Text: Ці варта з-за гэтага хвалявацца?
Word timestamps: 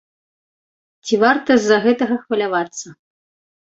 Ці 1.05 1.21
варта 1.25 1.51
з-за 1.61 1.77
гэтага 1.87 2.15
хвалявацца? 2.25 2.87